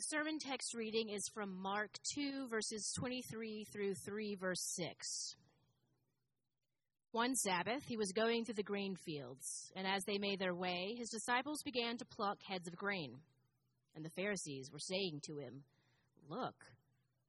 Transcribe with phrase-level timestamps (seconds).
[0.00, 5.36] The sermon text reading is from Mark 2, verses 23 through 3, verse 6.
[7.12, 10.94] One Sabbath, he was going through the grain fields, and as they made their way,
[10.96, 13.18] his disciples began to pluck heads of grain.
[13.94, 15.64] And the Pharisees were saying to him,
[16.30, 16.54] Look,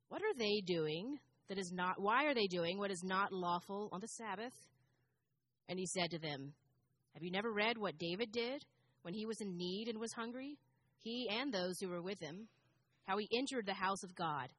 [0.08, 1.18] what are they doing
[1.50, 4.54] that is not, why are they doing what is not lawful on the Sabbath?
[5.68, 6.54] And he said to them,
[7.16, 8.64] Have you never read what David did
[9.02, 10.58] when he was in need and was hungry?
[11.04, 12.48] he and those who were with him,
[13.08, 14.50] how he entered the house of God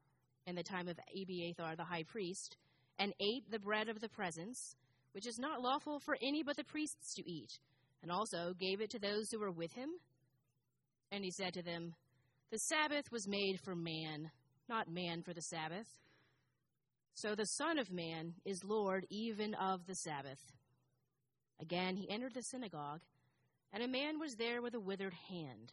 [0.47, 2.57] in the time of Abiathar the high priest,
[2.99, 4.75] and ate the bread of the presence,
[5.13, 7.59] which is not lawful for any but the priests to eat,
[8.03, 9.91] and also gave it to those who were with him?
[11.11, 11.95] And he said to them,
[12.51, 14.31] The Sabbath was made for man,
[14.69, 15.87] not man for the Sabbath.
[17.15, 20.41] So the Son of Man is Lord even of the Sabbath.
[21.61, 23.03] Again he entered the synagogue,
[23.73, 25.73] and a man was there with a withered hand.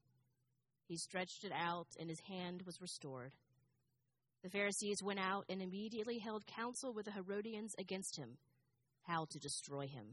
[0.91, 3.31] He stretched it out, and his hand was restored.
[4.43, 8.31] The Pharisees went out and immediately held counsel with the Herodians against him,
[9.03, 10.03] how to destroy him.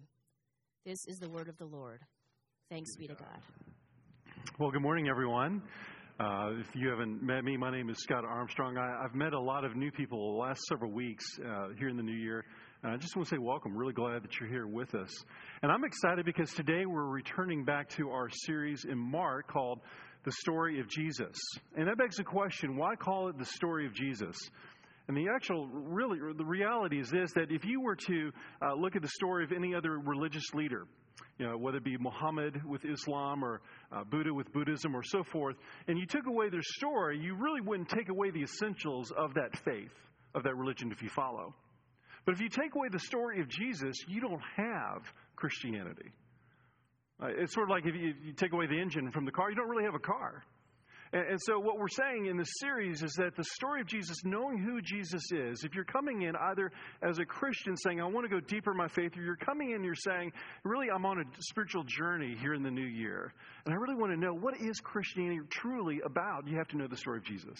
[0.87, 1.99] This is the word of the Lord.
[2.71, 3.41] Thanks be to God.
[4.61, 5.63] Well, good morning, everyone.
[6.21, 8.79] Uh, if you haven't met me, my name is Scott Armstrong.
[8.79, 11.97] I, have met a lot of new people the last several weeks uh, here in
[11.97, 12.45] the new year.
[12.85, 13.77] And I just want to say welcome.
[13.77, 15.11] Really glad that you're here with us.
[15.63, 19.81] And I'm excited because today we're returning back to our series in Mark called
[20.29, 21.39] the story of Jesus.
[21.75, 24.37] And that begs the question why call it the story of Jesus?
[25.09, 28.95] And the actual, really, the reality is this that if you were to uh, look
[28.95, 30.87] at the story of any other religious leader,
[31.39, 35.25] you know, whether it be Muhammad with Islam or uh, Buddha with Buddhism or so
[35.33, 39.33] forth, and you took away their story, you really wouldn't take away the essentials of
[39.33, 39.95] that faith,
[40.35, 41.55] of that religion if you follow.
[42.27, 46.13] But if you take away the story of Jesus, you don't have Christianity.
[47.23, 49.51] Uh, it's sort of like if you, you, take away the engine from the car,
[49.51, 50.45] you don't really have a car.
[51.13, 54.17] And, and so, what we're saying in this series is that the story of Jesus,
[54.25, 56.71] knowing who Jesus is, if you're coming in either
[57.03, 59.71] as a Christian saying, I want to go deeper in my faith, or you're coming
[59.71, 60.33] in and you're saying,
[60.65, 63.33] really, I'm on a spiritual journey here in the new year,
[63.65, 66.87] and I really want to know what is Christianity truly about, you have to know
[66.87, 67.59] the story of Jesus.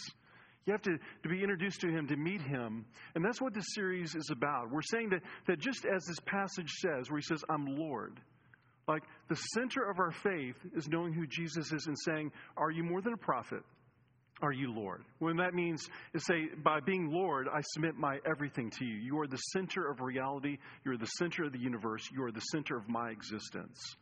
[0.67, 2.85] You have to, to be introduced to him, to meet him.
[3.15, 4.71] And that's what this series is about.
[4.71, 8.21] We're saying that, that just as this passage says, where he says, I'm Lord,
[8.89, 12.83] like the center of our faith is knowing who Jesus is and saying, Are you
[12.83, 13.63] more than a prophet?
[14.41, 15.03] Are you Lord?
[15.19, 15.85] When that means
[16.15, 18.95] is say, by being Lord, I submit my everything to you.
[18.95, 20.59] You are the center of reality.
[20.85, 22.09] You are the center of the universe.
[22.13, 23.97] You are the center of my existence.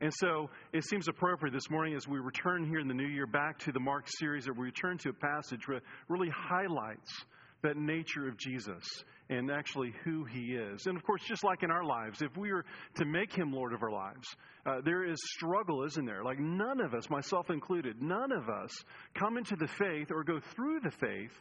[0.00, 3.26] And so it seems appropriate this morning as we return here in the new year
[3.26, 7.24] back to the Mark series that we return to a passage that really highlights
[7.62, 8.84] that nature of Jesus
[9.30, 10.86] and actually who he is.
[10.86, 12.64] And of course, just like in our lives, if we were
[12.96, 14.26] to make him Lord of our lives,
[14.66, 16.22] uh, there is struggle, isn't there?
[16.22, 18.70] Like none of us, myself included, none of us
[19.14, 21.32] come into the faith or go through the faith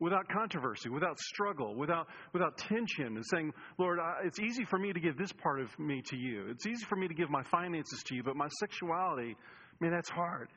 [0.00, 4.92] without controversy, without struggle, without, without tension, and saying, Lord, I, it's easy for me
[4.92, 6.46] to give this part of me to you.
[6.50, 9.36] It's easy for me to give my finances to you, but my sexuality,
[9.78, 10.48] man, that's hard.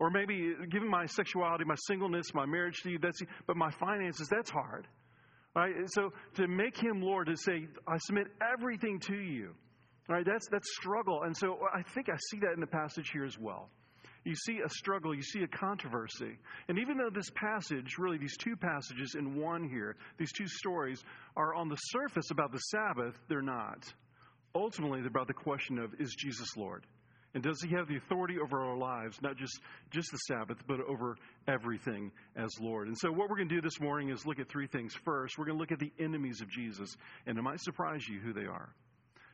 [0.00, 4.28] Or maybe giving my sexuality, my singleness, my marriage to you, that's, but my finances,
[4.28, 4.86] that's hard.
[5.58, 5.74] Right?
[5.86, 9.54] So to make him Lord, to say, I submit everything to you,
[10.08, 10.24] right?
[10.24, 11.22] That's, that's struggle.
[11.24, 13.68] And so I think I see that in the passage here as well.
[14.24, 16.38] You see a struggle, you see a controversy.
[16.68, 21.02] And even though this passage, really these two passages in one here, these two stories,
[21.36, 23.84] are on the surface about the Sabbath, they're not.
[24.54, 26.86] Ultimately, they're about the question of, is Jesus Lord?
[27.34, 30.80] And does he have the authority over our lives, not just, just the Sabbath, but
[30.88, 31.16] over
[31.46, 32.88] everything as Lord?
[32.88, 34.94] And so, what we're going to do this morning is look at three things.
[35.04, 36.96] First, we're going to look at the enemies of Jesus,
[37.26, 38.70] and it might surprise you who they are.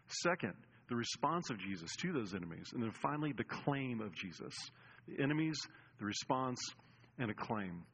[0.09, 0.55] Second,
[0.89, 2.67] the response of Jesus to those enemies.
[2.73, 4.53] And then finally, the claim of Jesus.
[5.09, 5.57] The enemies,
[5.99, 6.61] the response,
[7.19, 7.85] and a claim.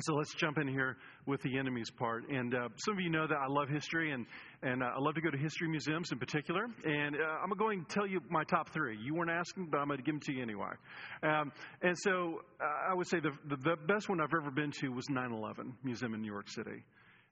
[0.00, 0.96] So let's jump in here
[1.26, 2.28] with the enemies part.
[2.28, 4.26] And uh, some of you know that I love history, and,
[4.62, 6.66] and uh, I love to go to history museums in particular.
[6.84, 8.98] And uh, I'm going to tell you my top three.
[9.00, 10.72] You weren't asking, but I'm going to give them to you anyway.
[11.22, 14.72] Um, and so uh, I would say the, the, the, best one I've ever been
[14.80, 16.82] to was 9 11 Museum in New York City.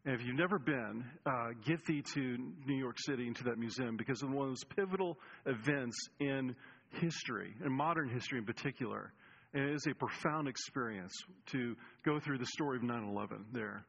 [0.05, 2.37] And if you've never been, uh, get thee to
[2.67, 6.55] New York City and to that museum because it's one of those pivotal events in
[7.01, 9.13] history, in modern history in particular
[9.55, 11.13] It is a profound experience
[11.47, 13.85] to go through the story of 9 11 there.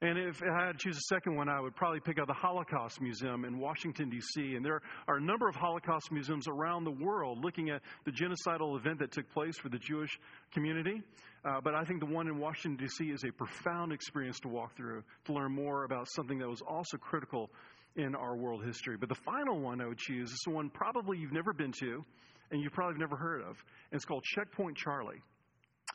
[0.00, 2.34] And if I had to choose a second one, I would probably pick out the
[2.34, 4.54] Holocaust Museum in Washington, D.C.
[4.54, 8.76] And there are a number of Holocaust museums around the world looking at the genocidal
[8.76, 10.18] event that took place for the Jewish
[10.52, 11.00] community.
[11.44, 13.04] Uh, but I think the one in Washington, D.C.
[13.04, 16.98] is a profound experience to walk through, to learn more about something that was also
[16.98, 17.50] critical
[17.96, 18.96] in our world history.
[18.96, 22.04] But the final one I would choose is the one probably you've never been to
[22.50, 23.56] and you probably have never heard of.
[23.92, 25.22] It's called Checkpoint Charlie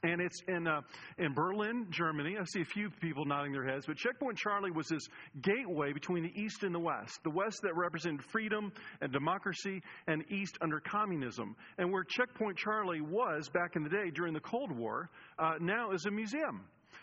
[0.03, 0.81] and it's in uh,
[1.17, 2.37] in Berlin, Germany.
[2.39, 5.07] I see a few people nodding their heads, but Checkpoint Charlie was this
[5.41, 7.19] gateway between the East and the West.
[7.23, 11.55] The West that represented freedom and democracy, and East under communism.
[11.77, 15.91] And where Checkpoint Charlie was back in the day during the Cold War, uh, now
[15.91, 16.61] is a museum.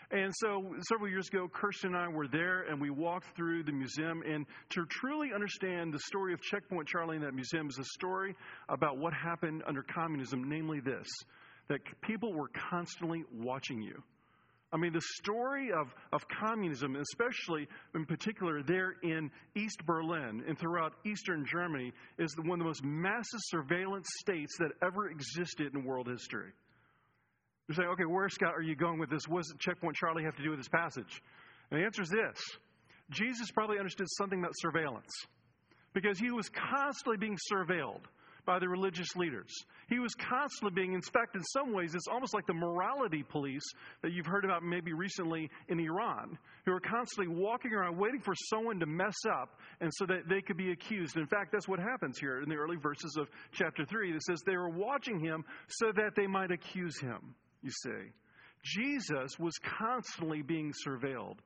[0.09, 3.73] And so several years ago, Kirsten and I were there and we walked through the
[3.73, 4.23] museum.
[4.25, 8.35] And to truly understand the story of Checkpoint Charlie in that museum is a story
[8.69, 11.07] about what happened under communism, namely this
[11.67, 14.01] that people were constantly watching you.
[14.71, 20.57] I mean, the story of, of communism, especially in particular there in East Berlin and
[20.57, 25.85] throughout Eastern Germany, is one of the most massive surveillance states that ever existed in
[25.85, 26.51] world history.
[27.67, 29.27] You're saying, okay, where, Scott, are you going with this?
[29.27, 31.21] What does Checkpoint Charlie have to do with this passage?
[31.69, 32.37] And the answer is this
[33.11, 35.11] Jesus probably understood something about surveillance
[35.93, 38.03] because he was constantly being surveilled
[38.45, 39.53] by the religious leaders.
[39.89, 41.39] He was constantly being inspected.
[41.39, 43.63] In some ways, it's almost like the morality police
[44.01, 48.33] that you've heard about maybe recently in Iran, who are constantly walking around waiting for
[48.49, 51.17] someone to mess up and so that they could be accused.
[51.17, 54.11] In fact, that's what happens here in the early verses of chapter 3.
[54.11, 58.11] It says they were watching him so that they might accuse him, you see.
[58.63, 61.37] Jesus was constantly being surveilled.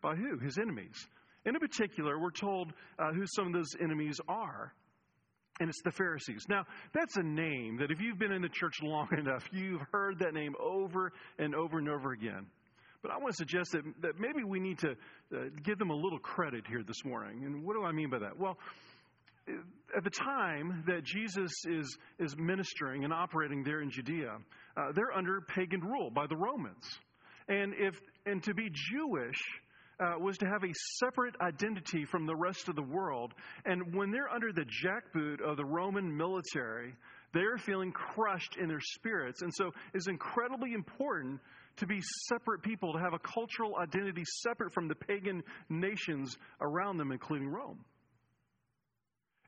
[0.00, 0.38] By who?
[0.38, 0.96] His enemies.
[1.44, 4.72] And in particular, we're told uh, who some of those enemies are
[5.60, 6.44] and it's the Pharisees.
[6.48, 10.18] Now, that's a name that if you've been in the church long enough, you've heard
[10.20, 12.46] that name over and over and over again.
[13.02, 15.94] But I want to suggest that, that maybe we need to uh, give them a
[15.94, 17.44] little credit here this morning.
[17.44, 18.38] And what do I mean by that?
[18.38, 18.58] Well,
[19.96, 24.36] at the time that Jesus is, is ministering and operating there in Judea,
[24.76, 26.84] uh, they're under pagan rule by the Romans.
[27.48, 29.40] And, if, and to be Jewish
[30.00, 33.34] uh, was to have a separate identity from the rest of the world.
[33.64, 36.94] And when they're under the jackboot of the Roman military,
[37.34, 39.42] they're feeling crushed in their spirits.
[39.42, 41.40] And so it's incredibly important
[41.76, 46.98] to be separate people, to have a cultural identity separate from the pagan nations around
[46.98, 47.78] them, including Rome.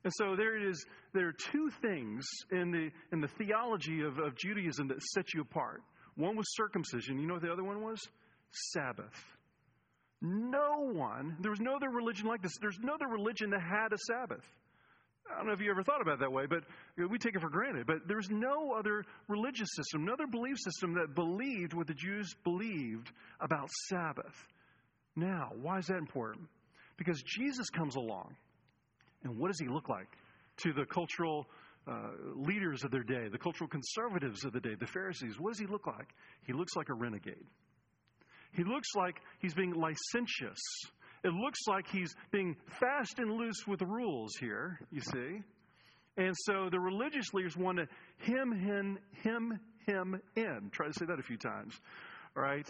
[0.04, 0.84] And so there it is.
[1.12, 5.40] There are two things in the in the theology of, of Judaism that set you
[5.40, 5.82] apart.
[6.16, 7.18] One was circumcision.
[7.18, 8.00] You know what the other one was?
[8.72, 9.14] Sabbath.
[10.20, 12.52] No one, there was no other religion like this.
[12.60, 14.44] There's no other religion that had a Sabbath.
[15.30, 16.64] I don't know if you ever thought about that way, but
[16.96, 17.86] we take it for granted.
[17.86, 22.34] But there's no other religious system, no other belief system that believed what the Jews
[22.44, 23.10] believed
[23.40, 24.34] about Sabbath.
[25.16, 26.48] Now, why is that important?
[26.96, 28.34] Because Jesus comes along,
[29.24, 30.08] and what does he look like
[30.58, 31.46] to the cultural
[31.86, 35.38] uh, leaders of their day, the cultural conservatives of the day, the Pharisees?
[35.38, 36.14] What does he look like?
[36.46, 37.46] He looks like a renegade.
[38.52, 40.60] He looks like he's being licentious.
[41.24, 45.42] It looks like he's being fast and loose with rules here, you see.
[46.16, 47.86] And so the religious leaders want to
[48.18, 50.70] him, him, him, him in.
[50.70, 51.74] Try to say that a few times.
[52.36, 52.68] All right?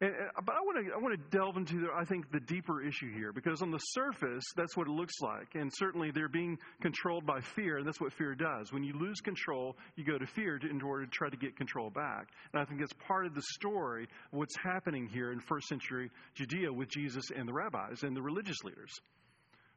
[0.00, 2.40] And, uh, but I want to I want to delve into the, I think the
[2.40, 6.28] deeper issue here because on the surface that's what it looks like, and certainly they're
[6.28, 8.72] being controlled by fear, and that's what fear does.
[8.72, 11.56] When you lose control, you go to fear to, in order to try to get
[11.56, 12.28] control back.
[12.52, 16.10] And I think that's part of the story of what's happening here in first century
[16.34, 18.92] Judea with Jesus and the rabbis and the religious leaders.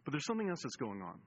[0.05, 1.19] But there's something else that's going on.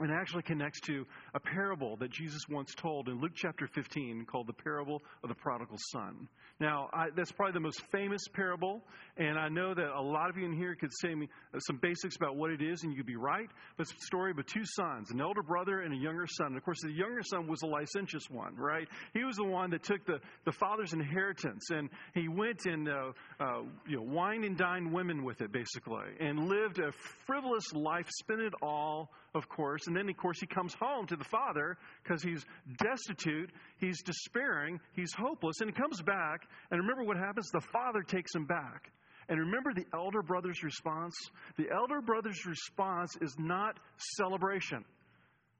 [0.00, 4.26] And it actually connects to a parable that Jesus once told in Luke chapter 15
[4.26, 6.28] called the parable of the prodigal son.
[6.58, 8.82] Now, I, that's probably the most famous parable,
[9.16, 11.78] and I know that a lot of you in here could say me uh, some
[11.80, 13.48] basics about what it is, and you'd be right.
[13.76, 16.48] But it's a story of two sons, an elder brother and a younger son.
[16.48, 18.88] And of course, the younger son was a licentious one, right?
[19.12, 23.12] He was the one that took the, the father's inheritance, and he went and uh,
[23.38, 26.90] uh, you know, wine and dined women with it, basically, and lived a
[27.26, 29.86] frivolous life, spent it all of course.
[29.86, 32.44] And then, of course, he comes home to the father because he's
[32.78, 36.42] destitute, he's despairing, he's hopeless, and he comes back.
[36.70, 37.50] And remember what happens?
[37.50, 38.90] The father takes him back.
[39.28, 41.14] And remember the elder brother's response?
[41.56, 43.78] The elder brother's response is not
[44.16, 44.84] celebration,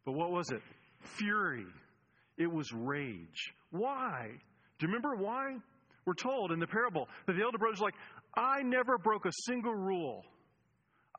[0.04, 0.60] but what was it?
[1.00, 1.64] Fury.
[2.36, 3.54] It was rage.
[3.70, 4.28] Why?
[4.78, 5.56] Do you remember why?
[6.04, 7.94] We're told in the parable that the elder brother's like,
[8.36, 10.24] I never broke a single rule.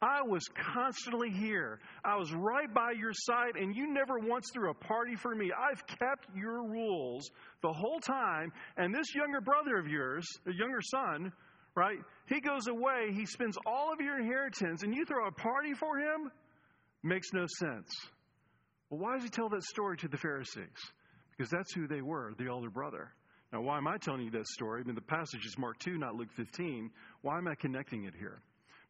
[0.02, 1.80] I was constantly here.
[2.04, 5.52] I was right by your side, and you never once threw a party for me.
[5.58, 7.30] I've kept your rules
[7.62, 8.52] the whole time.
[8.78, 11.32] And this younger brother of yours, the younger son,
[11.76, 11.98] right?
[12.28, 15.98] He goes away, he spends all of your inheritance, and you throw a party for
[15.98, 16.30] him?
[17.02, 17.90] Makes no sense.
[18.90, 20.66] Well, why does he tell that story to the Pharisees?
[21.32, 23.12] Because that's who they were, the older brother.
[23.54, 24.82] Now, why am I telling you that story?
[24.82, 26.90] I mean, the passage is Mark 2, not Luke 15.
[27.22, 28.42] Why am I connecting it here?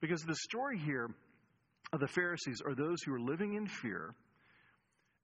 [0.02, 1.10] Because the story here
[1.94, 4.14] of the Pharisees are those who are living in fear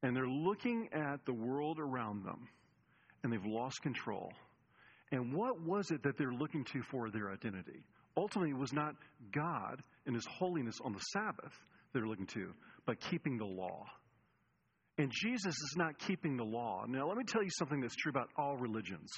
[0.03, 2.47] and they're looking at the world around them
[3.23, 4.31] and they've lost control.
[5.11, 7.83] And what was it that they're looking to for their identity?
[8.17, 8.95] Ultimately, it was not
[9.31, 11.53] God and His holiness on the Sabbath
[11.93, 12.53] they're looking to,
[12.85, 13.85] but keeping the law.
[14.97, 16.85] And Jesus is not keeping the law.
[16.87, 19.09] Now, let me tell you something that's true about all religions.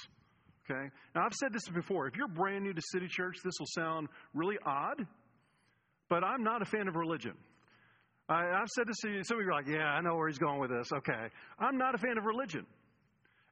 [0.64, 0.88] Okay?
[1.14, 2.06] Now, I've said this before.
[2.06, 5.06] If you're brand new to City Church, this will sound really odd,
[6.08, 7.34] but I'm not a fan of religion.
[8.28, 9.24] I, have said this to you.
[9.24, 10.88] Some of you are like, yeah, I know where he's going with this.
[10.92, 11.28] Okay.
[11.58, 12.64] I'm not a fan of religion.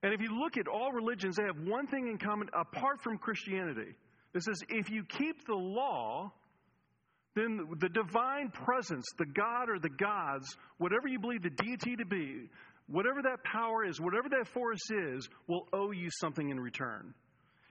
[0.02, 3.18] And if you look at all religions, they have one thing in common apart from
[3.18, 3.94] Christianity.
[4.34, 6.32] It says, if you keep the law,
[7.34, 12.06] then the divine presence, the God or the gods, whatever you believe the deity to
[12.06, 12.48] be,
[12.86, 17.14] whatever that power is, whatever that force is, will owe you something in return.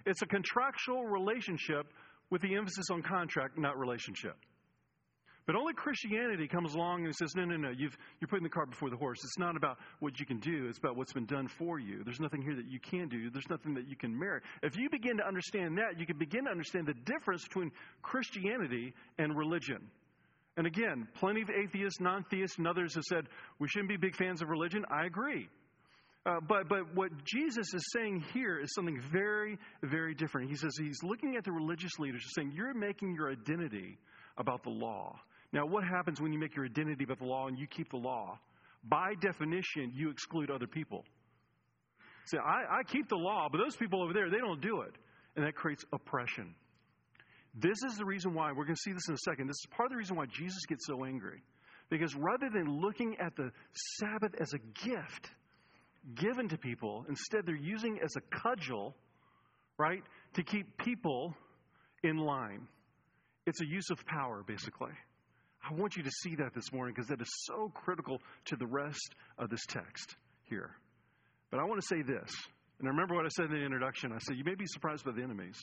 [0.05, 1.87] It's a contractual relationship
[2.29, 4.35] with the emphasis on contract, not relationship.
[5.51, 8.69] But only Christianity comes along and says, no, no, no, you've, you're putting the cart
[8.69, 9.17] before the horse.
[9.21, 12.05] It's not about what you can do, it's about what's been done for you.
[12.05, 14.43] There's nothing here that you can do, there's nothing that you can merit.
[14.63, 18.93] If you begin to understand that, you can begin to understand the difference between Christianity
[19.17, 19.89] and religion.
[20.55, 23.25] And again, plenty of atheists, non theists, and others have said
[23.59, 24.85] we shouldn't be big fans of religion.
[24.89, 25.49] I agree.
[26.25, 30.49] Uh, but, but what Jesus is saying here is something very, very different.
[30.49, 33.97] He says he's looking at the religious leaders saying, You're making your identity
[34.37, 35.19] about the law.
[35.53, 37.97] Now, what happens when you make your identity about the law and you keep the
[37.97, 38.39] law?
[38.83, 41.03] By definition, you exclude other people.
[42.25, 44.93] See, I, I keep the law, but those people over there, they don't do it.
[45.35, 46.55] And that creates oppression.
[47.53, 49.47] This is the reason why, we're going to see this in a second.
[49.47, 51.41] This is part of the reason why Jesus gets so angry.
[51.89, 53.51] Because rather than looking at the
[53.99, 55.29] Sabbath as a gift
[56.15, 58.95] given to people, instead they're using it as a cudgel,
[59.77, 60.01] right,
[60.35, 61.35] to keep people
[62.03, 62.67] in line.
[63.45, 64.93] It's a use of power, basically.
[65.69, 68.65] I want you to see that this morning because that is so critical to the
[68.65, 70.15] rest of this text
[70.49, 70.71] here.
[71.51, 72.31] But I want to say this,
[72.79, 74.11] and I remember what I said in the introduction.
[74.11, 75.55] I said, You may be surprised by the enemies.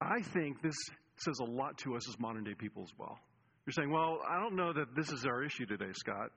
[0.00, 0.76] I think this
[1.16, 3.18] says a lot to us as modern day people as well.
[3.66, 6.30] You're saying, Well, I don't know that this is our issue today, Scott.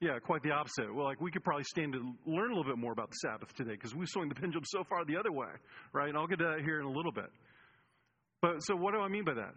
[0.00, 0.94] Yeah, quite the opposite.
[0.94, 3.54] Well, like we could probably stand to learn a little bit more about the Sabbath
[3.54, 5.48] today because we've swung the pendulum so far the other way,
[5.92, 6.08] right?
[6.08, 7.30] And I'll get to that here in a little bit.
[8.42, 9.54] But so, what do I mean by that?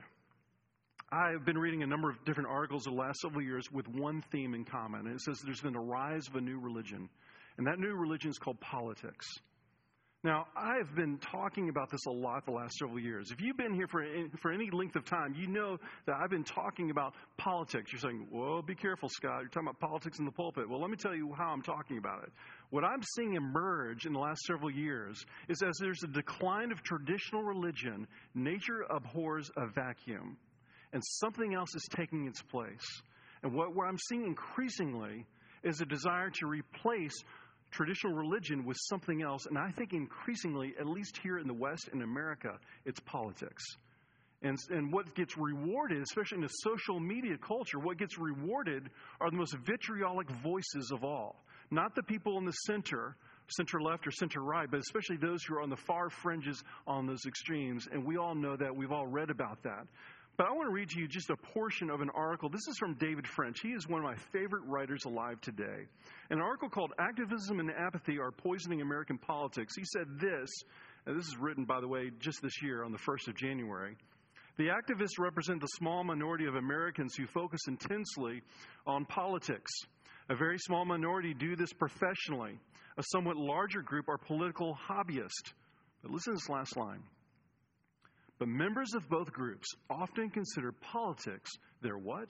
[1.12, 4.54] I've been reading a number of different articles the last several years with one theme
[4.54, 5.08] in common.
[5.08, 7.08] It says there's been a rise of a new religion.
[7.58, 9.26] And that new religion is called politics.
[10.24, 13.32] Now, I've been talking about this a lot the last several years.
[13.32, 14.04] If you've been here for,
[14.42, 17.94] for any length of time, you know that I've been talking about politics.
[17.94, 19.40] You're saying, well, be careful, Scott.
[19.42, 20.70] You're talking about politics in the pulpit.
[20.70, 22.32] Well, let me tell you how I'm talking about it.
[22.72, 26.84] What I'm seeing emerge in the last several years is as there's a decline of
[26.84, 30.36] traditional religion, nature abhors a vacuum
[30.94, 33.02] and something else is taking its place.
[33.44, 35.26] And what, what I'm seeing increasingly
[35.64, 37.14] is a desire to replace
[37.72, 39.46] traditional religion with something else.
[39.46, 43.64] And I think increasingly, at least here in the West, in America, it's politics.
[44.44, 48.90] And, and what gets rewarded, especially in the social media culture, what gets rewarded
[49.20, 51.44] are the most vitriolic voices of all.
[51.72, 53.16] Not the people in the center,
[53.50, 57.08] center left or center right, but especially those who are on the far fringes on
[57.08, 57.88] those extremes.
[57.92, 58.76] And we all know that.
[58.76, 59.88] We've all read about that.
[60.38, 62.48] But I want to read to you just a portion of an article.
[62.48, 63.60] This is from David French.
[63.60, 65.88] He is one of my favorite writers alive today.
[66.30, 69.74] An article called Activism and Apathy Are Poisoning American Politics.
[69.76, 70.48] He said this,
[71.08, 73.98] and this is written, by the way, just this year on the 1st of January.
[74.58, 78.44] The activists represent the small minority of Americans who focus intensely
[78.86, 79.72] on politics.
[80.30, 82.60] A very small minority do this professionally.
[83.00, 85.54] A somewhat larger group are political hobbyists.
[86.04, 87.02] But listen to this last line.
[88.40, 91.50] But members of both groups often consider politics
[91.82, 92.30] their what?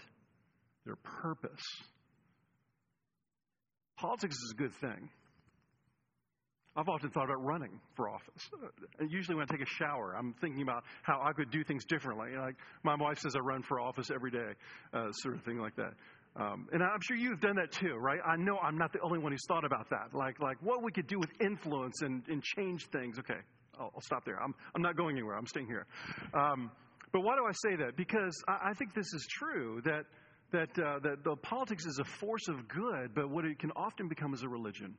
[0.85, 1.63] Their purpose.
[3.97, 5.09] Politics is a good thing.
[6.77, 8.49] I've often thought about running for office.
[9.09, 12.37] Usually, when I take a shower, I'm thinking about how I could do things differently.
[12.37, 14.51] Like my wife says, I run for office every day,
[14.93, 15.93] uh, sort of thing like that.
[16.35, 18.19] Um, and I'm sure you've done that too, right?
[18.23, 20.13] I know I'm not the only one who's thought about that.
[20.13, 23.17] Like, like what we could do with influence and, and change things.
[23.17, 23.39] Okay,
[23.79, 24.41] I'll, I'll stop there.
[24.41, 25.37] I'm, I'm not going anywhere.
[25.37, 25.85] I'm staying here.
[26.33, 26.71] Um,
[27.13, 27.95] But why do I say that?
[27.95, 30.03] Because I, I think this is true that,
[30.51, 34.07] that, uh, that the politics is a force of good, but what it can often
[34.07, 34.93] become is a religion.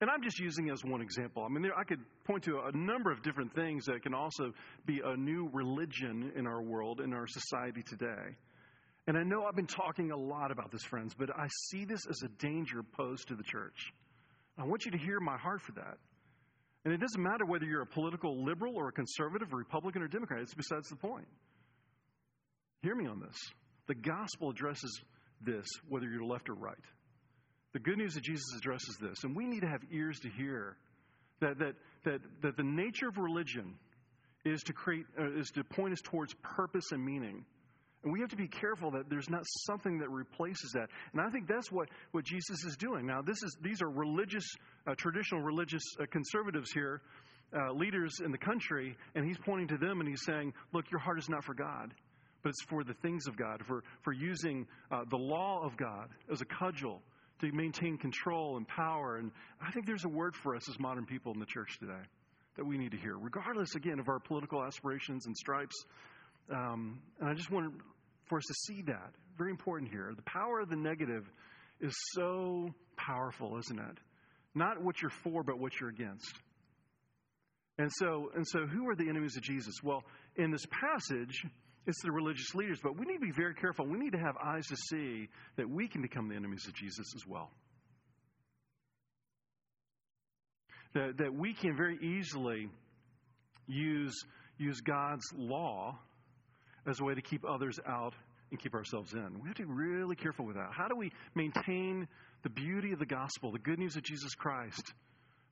[0.00, 1.44] And I'm just using as one example.
[1.44, 4.52] I mean, there, I could point to a number of different things that can also
[4.86, 8.36] be a new religion in our world, in our society today.
[9.06, 12.00] And I know I've been talking a lot about this, friends, but I see this
[12.08, 13.92] as a danger posed to the church.
[14.56, 15.98] I want you to hear my heart for that.
[16.84, 20.42] And it doesn't matter whether you're a political liberal or a conservative, Republican or Democrat,
[20.42, 21.26] it's besides the point.
[22.82, 23.36] Hear me on this.
[23.86, 25.00] The gospel addresses
[25.40, 26.76] this, whether you're left or right.
[27.72, 30.76] The good news of Jesus addresses this, and we need to have ears to hear
[31.40, 31.74] that, that,
[32.04, 33.74] that, that the nature of religion
[34.44, 37.44] is to create uh, is to point us towards purpose and meaning.
[38.04, 40.88] And we have to be careful that there's not something that replaces that.
[41.12, 43.06] And I think that's what, what Jesus is doing.
[43.06, 44.44] Now, this is, these are religious,
[44.86, 47.00] uh, traditional religious uh, conservatives here,
[47.56, 51.00] uh, leaders in the country, and he's pointing to them and he's saying, Look, your
[51.00, 51.94] heart is not for God,
[52.42, 56.10] but it's for the things of God, for, for using uh, the law of God
[56.30, 57.00] as a cudgel
[57.40, 59.16] to maintain control and power.
[59.16, 59.30] And
[59.66, 62.02] I think there's a word for us as modern people in the church today
[62.56, 65.74] that we need to hear, regardless, again, of our political aspirations and stripes.
[66.50, 67.72] Um, and I just want
[68.26, 69.12] for us to see that.
[69.36, 70.12] Very important here.
[70.14, 71.24] The power of the negative
[71.80, 73.98] is so powerful, isn't it?
[74.54, 76.32] Not what you're for, but what you're against.
[77.78, 79.74] And so, and so, who are the enemies of Jesus?
[79.82, 80.04] Well,
[80.36, 81.44] in this passage,
[81.86, 83.86] it's the religious leaders, but we need to be very careful.
[83.86, 87.06] We need to have eyes to see that we can become the enemies of Jesus
[87.16, 87.50] as well.
[90.94, 92.68] That, that we can very easily
[93.66, 94.14] use,
[94.56, 95.98] use God's law
[96.86, 98.14] as a way to keep others out
[98.50, 99.40] and keep ourselves in.
[99.40, 100.70] We have to be really careful with that.
[100.72, 102.06] How do we maintain
[102.42, 104.92] the beauty of the gospel, the good news of Jesus Christ,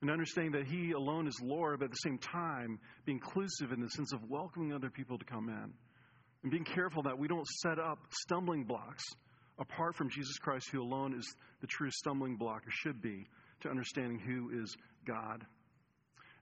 [0.01, 3.81] and understanding that He alone is Lord, but at the same time be inclusive in
[3.81, 5.73] the sense of welcoming other people to come in?
[6.43, 9.05] And being careful that we don't set up stumbling blocks
[9.59, 13.27] apart from Jesus Christ, who alone is the true stumbling block, or should be,
[13.61, 15.45] to understanding who is God.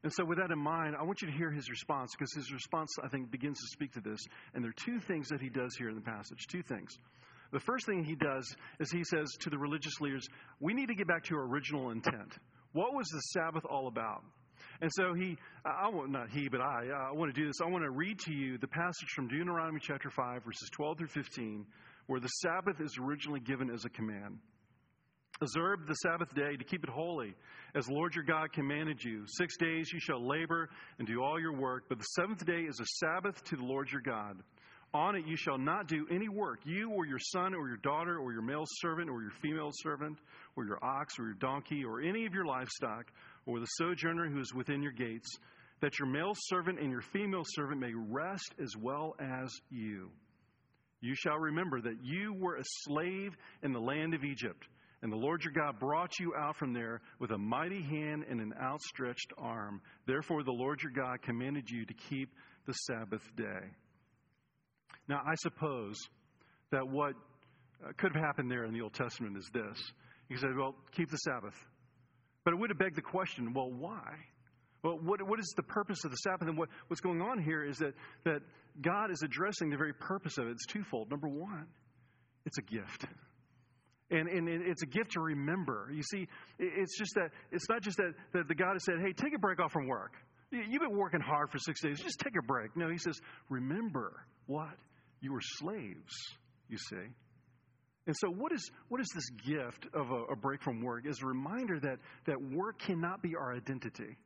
[0.02, 2.52] And so, with that in mind, I want you to hear his response because his
[2.52, 4.20] response, I think, begins to speak to this.
[4.54, 6.46] And there are two things that he does here in the passage.
[6.50, 6.90] Two things.
[7.52, 10.26] The first thing he does is he says to the religious leaders,
[10.60, 12.38] We need to get back to our original intent.
[12.72, 14.22] What was the Sabbath all about?
[14.80, 17.56] And so he, I want, not he, but I, I want to do this.
[17.62, 21.08] I want to read to you the passage from Deuteronomy chapter 5, verses 12 through
[21.08, 21.66] 15,
[22.06, 24.38] where the Sabbath is originally given as a command.
[25.42, 27.34] Observe the Sabbath day to keep it holy,
[27.74, 29.24] as Lord your God commanded you.
[29.26, 32.78] Six days you shall labor and do all your work, but the seventh day is
[32.78, 34.36] a Sabbath to the Lord your God.
[34.92, 38.18] On it you shall not do any work, you or your son or your daughter
[38.18, 40.18] or your male servant or your female servant
[40.56, 43.06] or your ox or your donkey or any of your livestock
[43.46, 45.38] or the sojourner who is within your gates,
[45.80, 50.10] that your male servant and your female servant may rest as well as you.
[51.00, 54.66] You shall remember that you were a slave in the land of Egypt
[55.02, 58.40] and the Lord your God brought you out from there with a mighty hand and
[58.40, 59.80] an outstretched arm.
[60.06, 62.30] Therefore, the Lord your God commanded you to keep
[62.66, 63.66] the Sabbath day.
[65.08, 65.96] Now, I suppose
[66.70, 67.14] that what
[67.82, 69.92] uh, could have happened there in the Old Testament is this.
[70.28, 71.54] He said, well, keep the Sabbath.
[72.44, 74.14] But it would have begged the question, well, why?
[74.82, 76.48] Well, what, what is the purpose of the Sabbath?
[76.48, 78.40] And what, what's going on here is that, that
[78.80, 80.52] God is addressing the very purpose of it.
[80.52, 81.10] It's twofold.
[81.10, 81.66] Number one,
[82.46, 83.06] it's a gift.
[84.10, 85.88] And, and it's a gift to remember.
[85.92, 86.26] You see,
[86.58, 89.38] it's just that, it's not just that, that the God has said, hey, take a
[89.38, 90.12] break off from work.
[90.50, 92.00] You've been working hard for six days.
[92.00, 92.76] Just take a break.
[92.76, 94.74] No, he says, remember what?
[95.20, 96.12] You were slaves,
[96.68, 97.06] you see.
[98.06, 101.06] And so, what is, what is this gift of a, a break from work?
[101.06, 104.16] Is a reminder that, that work cannot be our identity.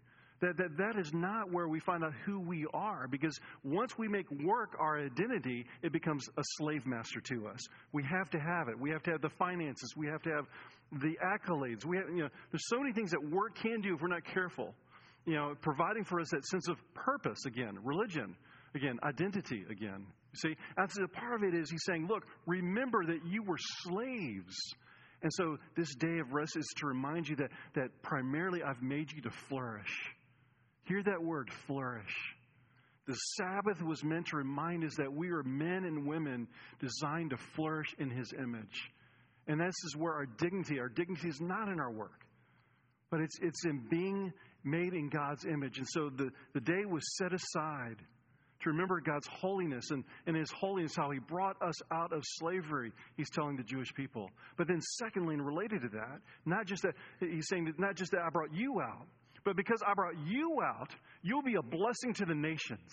[0.40, 4.09] That, that that is not where we find out who we are because once we
[4.09, 7.61] make work our identity, it becomes a slave master to us.
[7.92, 8.79] We have to have it.
[8.79, 9.94] We have to have the finances.
[9.97, 10.47] We have to have
[11.01, 11.85] the accolades.
[11.85, 14.25] We have, you know, there's so many things that work can do if we're not
[14.25, 14.75] careful.
[15.25, 18.37] You know, providing for us that sense of purpose again, religion
[18.75, 20.07] again, identity again.
[20.35, 24.55] See, that's a part of it is he's saying, look, remember that you were slaves.
[25.23, 29.12] And so this day of rest is to remind you that, that primarily I've made
[29.12, 30.14] you to flourish.
[30.85, 32.35] Hear that word, flourish.
[33.07, 36.49] The Sabbath was meant to remind us that we are men and women
[36.81, 38.90] designed to flourish in His image.
[39.47, 42.25] And this is where our dignity, our dignity is not in our work,
[43.11, 44.33] but it's, it's in being
[44.64, 45.77] made in God's image.
[45.79, 47.97] And so the, the day was set aside
[48.62, 52.92] to remember God's holiness and, and His holiness, how He brought us out of slavery,
[53.18, 54.31] He's telling the Jewish people.
[54.57, 58.12] But then, secondly, and related to that, not just that, He's saying that not just
[58.12, 59.07] that I brought you out,
[59.44, 60.90] but because I brought you out,
[61.22, 62.90] you'll be a blessing to the nations.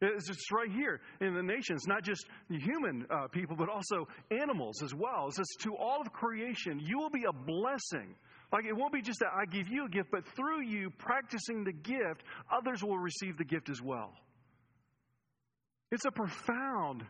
[0.00, 4.94] It's right here in the nations, not just human uh, people, but also animals as
[4.94, 5.26] well.
[5.28, 8.14] It says, to all of creation, you will be a blessing.
[8.52, 11.64] Like it won't be just that I give you a gift, but through you practicing
[11.64, 14.12] the gift, others will receive the gift as well.
[15.90, 17.04] It's a profound,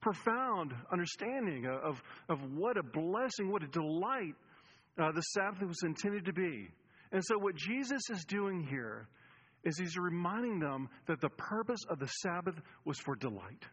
[0.00, 4.34] profound understanding of, of what a blessing, what a delight
[4.98, 6.68] uh, the Sabbath was intended to be.
[7.12, 9.06] And so, what Jesus is doing here
[9.64, 13.64] is he's reminding them that the purpose of the Sabbath was for delight,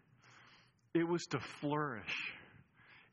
[0.93, 2.34] it was to flourish.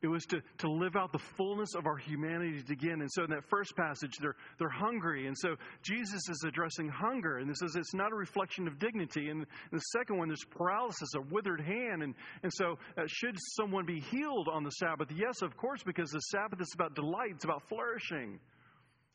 [0.02, 3.00] It was to, to live out the fullness of our humanity again.
[3.00, 5.26] And so in that first passage, they're, they're hungry.
[5.26, 7.38] And so Jesus is addressing hunger.
[7.38, 9.30] And this is it's not a reflection of dignity.
[9.30, 12.02] And the second one, there's paralysis, a withered hand.
[12.02, 15.08] And, and so uh, should someone be healed on the Sabbath?
[15.16, 18.38] Yes, of course, because the Sabbath is about delight, it's about flourishing.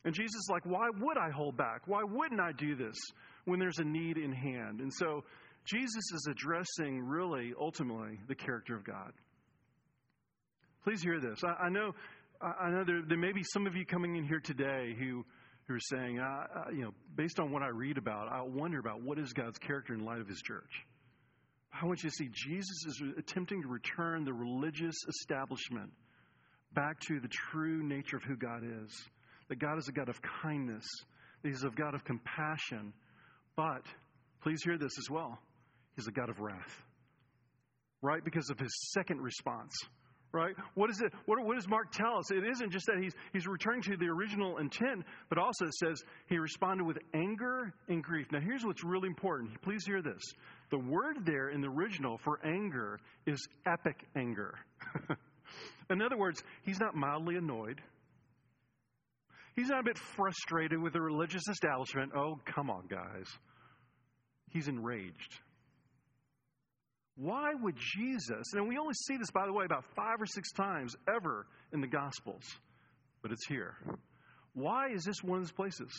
[0.04, 1.82] And Jesus is like, why would I hold back?
[1.86, 2.96] Why wouldn't I do this
[3.44, 4.80] when there's a need in hand?
[4.80, 5.24] And so
[5.64, 9.12] Jesus is addressing really, ultimately, the character of God.
[10.82, 11.44] Please hear this.
[11.44, 11.94] I, I know,
[12.40, 15.24] I know there, there, may be some of you coming in here today who,
[15.68, 19.02] who are saying, uh, you know, based on what I read about, I wonder about
[19.02, 20.84] what is God's character in light of His church.
[21.80, 25.90] I want you to see Jesus is attempting to return the religious establishment
[26.74, 29.08] back to the true nature of who God is.
[29.48, 30.86] That God is a God of kindness,
[31.42, 32.92] that He's a God of compassion,
[33.56, 33.82] but
[34.42, 35.38] please hear this as well
[35.96, 36.82] He's a God of wrath.
[38.00, 38.24] Right?
[38.24, 39.72] Because of His second response
[40.32, 40.54] right?
[40.74, 41.12] What is it?
[41.26, 42.30] What, what, does Mark tell us?
[42.30, 46.02] It isn't just that he's, he's returning to the original intent, but also it says
[46.28, 48.26] he responded with anger and grief.
[48.32, 49.60] Now, here's what's really important.
[49.62, 50.22] Please hear this.
[50.70, 54.54] The word there in the original for anger is epic anger.
[55.90, 57.80] in other words, he's not mildly annoyed.
[59.54, 62.12] He's not a bit frustrated with the religious establishment.
[62.16, 63.26] Oh, come on, guys.
[64.50, 65.40] He's enraged.
[67.16, 70.50] Why would Jesus, and we only see this, by the way, about five or six
[70.52, 72.44] times ever in the Gospels,
[73.20, 73.74] but it's here.
[74.54, 75.90] Why is this one of those places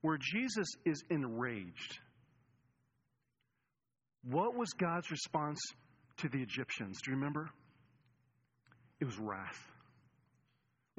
[0.00, 1.98] where Jesus is enraged?
[4.24, 5.60] What was God's response
[6.18, 7.00] to the Egyptians?
[7.02, 7.50] Do you remember?
[9.00, 9.70] It was wrath.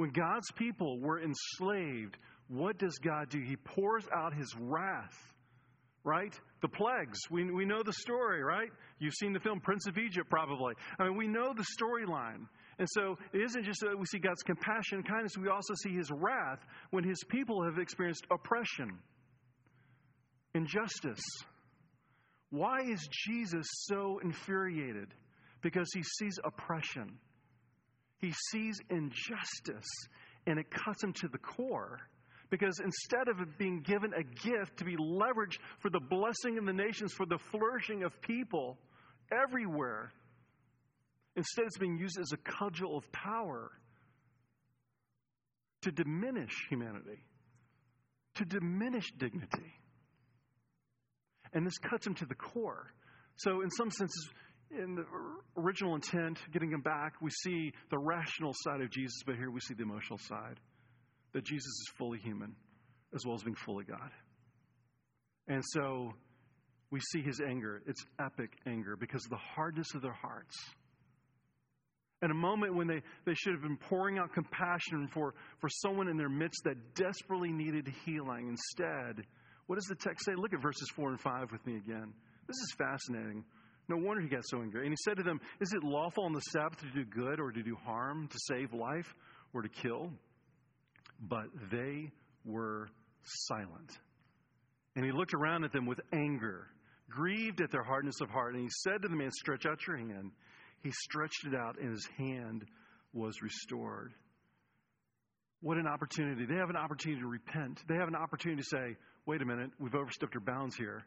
[0.01, 3.39] When God's people were enslaved, what does God do?
[3.39, 5.15] He pours out his wrath
[6.03, 6.33] right?
[6.63, 7.19] The plagues.
[7.29, 8.71] We, we know the story, right?
[8.97, 10.73] You've seen the film Prince of Egypt, probably.
[10.97, 12.47] I mean, we know the storyline.
[12.79, 15.93] And so it isn't just that we see God's compassion and kindness, we also see
[15.93, 18.97] his wrath when his people have experienced oppression,
[20.55, 21.21] injustice.
[22.49, 25.13] Why is Jesus so infuriated?
[25.61, 27.19] Because he sees oppression,
[28.21, 29.89] he sees injustice,
[30.45, 31.99] and it cuts him to the core.
[32.51, 36.65] Because instead of it being given a gift to be leveraged for the blessing of
[36.65, 38.77] the nations, for the flourishing of people
[39.31, 40.11] everywhere,
[41.35, 43.71] instead it's being used as a cudgel of power
[45.81, 47.23] to diminish humanity,
[48.35, 49.73] to diminish dignity.
[51.53, 52.91] And this cuts him to the core.
[53.37, 54.29] So, in some senses,
[54.77, 55.05] in the
[55.57, 59.59] original intent, getting him back, we see the rational side of Jesus, but here we
[59.59, 60.59] see the emotional side
[61.33, 62.55] that Jesus is fully human
[63.13, 64.11] as well as being fully God.
[65.47, 66.13] And so
[66.91, 67.81] we see his anger.
[67.87, 70.55] It's epic anger because of the hardness of their hearts.
[72.23, 76.07] At a moment when they, they should have been pouring out compassion for, for someone
[76.07, 79.25] in their midst that desperately needed healing, instead,
[79.65, 80.33] what does the text say?
[80.35, 82.13] Look at verses 4 and 5 with me again.
[82.47, 83.43] This is fascinating.
[83.91, 84.83] No wonder he got so angry.
[84.85, 87.51] And he said to them, Is it lawful on the Sabbath to do good or
[87.51, 89.13] to do harm, to save life
[89.53, 90.09] or to kill?
[91.19, 92.09] But they
[92.45, 92.87] were
[93.23, 93.91] silent.
[94.95, 96.67] And he looked around at them with anger,
[97.09, 99.97] grieved at their hardness of heart, and he said to the man, Stretch out your
[99.97, 100.31] hand.
[100.83, 102.63] He stretched it out, and his hand
[103.11, 104.13] was restored.
[105.59, 106.45] What an opportunity.
[106.45, 107.81] They have an opportunity to repent.
[107.89, 111.03] They have an opportunity to say, Wait a minute, we've overstepped our bounds here.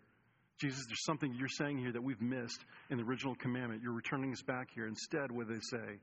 [0.59, 3.83] Jesus, there's something you're saying here that we've missed in the original commandment.
[3.83, 4.87] You're returning us back here.
[4.87, 5.99] Instead, what they say?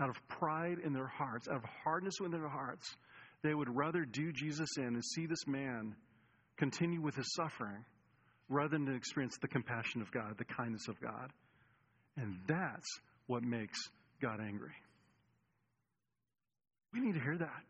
[0.00, 2.86] Out of pride in their hearts, out of hardness within their hearts,
[3.42, 5.94] they would rather do Jesus in and see this man
[6.56, 7.84] continue with his suffering
[8.48, 11.32] rather than experience the compassion of God, the kindness of God.
[12.16, 12.88] And that's
[13.26, 13.78] what makes
[14.20, 14.74] God angry.
[16.92, 17.62] We need to hear that.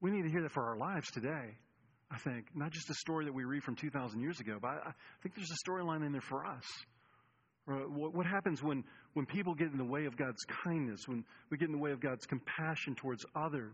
[0.00, 1.56] We need to hear that for our lives today,
[2.10, 2.46] I think.
[2.54, 5.50] Not just a story that we read from 2,000 years ago, but I think there's
[5.50, 6.64] a storyline in there for us.
[7.66, 11.66] What happens when, when people get in the way of God's kindness, when we get
[11.66, 13.72] in the way of God's compassion towards others?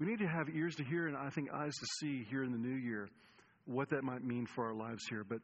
[0.00, 2.52] We need to have ears to hear and I think eyes to see here in
[2.52, 3.08] the new year
[3.66, 5.24] what that might mean for our lives here.
[5.28, 5.40] But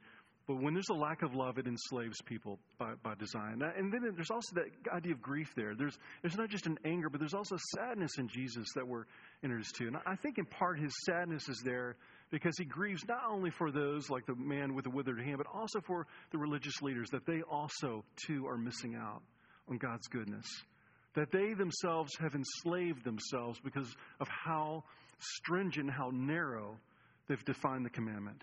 [0.47, 3.63] But when there's a lack of love, it enslaves people by, by design.
[3.63, 5.75] And then there's also that idea of grief there.
[5.75, 9.05] There's, there's not just an anger, but there's also sadness in Jesus that we're
[9.43, 9.87] introduced to.
[9.87, 11.97] And I think in part his sadness is there
[12.31, 15.47] because he grieves not only for those like the man with the withered hand, but
[15.47, 19.23] also for the religious leaders that they also, too, are missing out
[19.71, 20.47] on God's goodness.
[21.15, 23.89] That they themselves have enslaved themselves because
[24.21, 24.85] of how
[25.19, 26.77] stringent, how narrow
[27.29, 28.43] they've defined the commandment.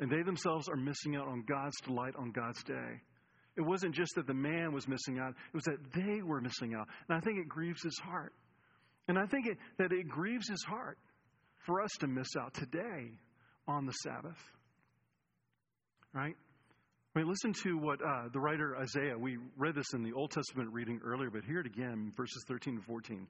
[0.00, 3.02] And they themselves are missing out on God's delight on God's day.
[3.56, 6.74] It wasn't just that the man was missing out, it was that they were missing
[6.74, 6.88] out.
[7.08, 8.32] And I think it grieves his heart.
[9.08, 10.98] And I think it, that it grieves his heart
[11.66, 13.12] for us to miss out today
[13.68, 14.38] on the Sabbath.
[16.14, 16.34] Right?
[17.14, 20.30] I mean, listen to what uh, the writer Isaiah, we read this in the Old
[20.30, 23.26] Testament reading earlier, but hear it again, verses 13 to 14.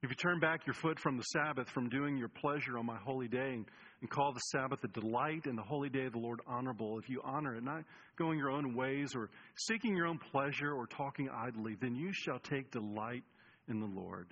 [0.00, 2.98] If you turn back your foot from the Sabbath, from doing your pleasure on my
[2.98, 3.66] holy day, and,
[4.00, 7.08] and call the Sabbath a delight and the holy day of the Lord honorable, if
[7.08, 7.82] you honor it, not
[8.16, 12.38] going your own ways or seeking your own pleasure or talking idly, then you shall
[12.38, 13.24] take delight
[13.68, 14.28] in the Lord.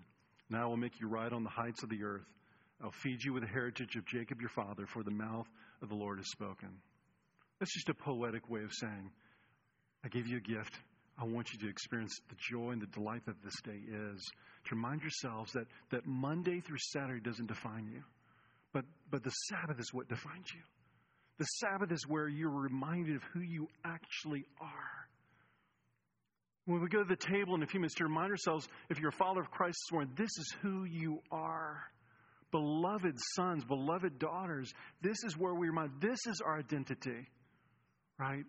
[0.50, 2.26] And I will make you ride on the heights of the earth.
[2.80, 5.48] I'll feed you with the heritage of Jacob your father, for the mouth
[5.82, 6.68] of the Lord has spoken.
[7.58, 9.10] That's just a poetic way of saying,
[10.04, 10.78] I give you a gift.
[11.18, 14.22] I want you to experience the joy and the delight that this day is.
[14.66, 18.02] To remind yourselves that, that Monday through Saturday doesn't define you,
[18.72, 20.60] but, but the Sabbath is what defines you.
[21.38, 25.08] The Sabbath is where you're reminded of who you actually are.
[26.66, 29.10] When we go to the table in a few minutes to remind ourselves, if you're
[29.10, 31.78] a follower of Christ this morning, this is who you are.
[32.50, 37.28] Beloved sons, beloved daughters, this is where we remind, this is our identity,
[38.18, 38.44] right?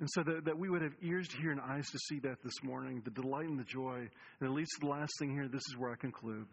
[0.00, 2.42] And so that, that we would have ears to hear and eyes to see that
[2.42, 4.08] this morning, the delight and the joy.
[4.40, 6.46] And at least the last thing here, this is where I conclude.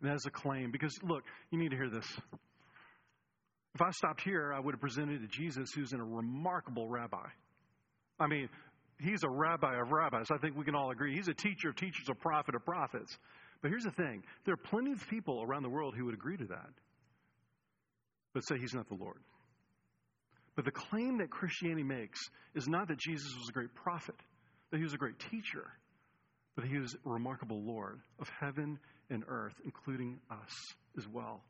[0.00, 0.70] And that is a claim.
[0.70, 2.06] Because look, you need to hear this.
[3.74, 7.26] If I stopped here, I would have presented to Jesus, who's a remarkable rabbi.
[8.18, 8.48] I mean,
[8.98, 10.28] he's a rabbi of rabbis.
[10.32, 11.14] I think we can all agree.
[11.14, 13.18] He's a teacher of teachers, a prophet of prophets.
[13.60, 16.38] But here's the thing there are plenty of people around the world who would agree
[16.38, 16.70] to that,
[18.32, 19.18] but say he's not the Lord.
[20.56, 22.18] But the claim that Christianity makes
[22.54, 24.16] is not that Jesus was a great prophet,
[24.70, 25.64] that he was a great teacher,
[26.54, 28.78] but that he was a remarkable Lord of heaven
[29.10, 31.42] and earth, including us as well.